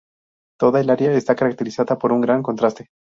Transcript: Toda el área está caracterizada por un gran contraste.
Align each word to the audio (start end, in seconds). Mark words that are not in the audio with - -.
Toda 0.59 0.81
el 0.81 0.89
área 0.89 1.11
está 1.13 1.35
caracterizada 1.35 1.95
por 1.99 2.11
un 2.11 2.21
gran 2.21 2.41
contraste. 2.41 2.87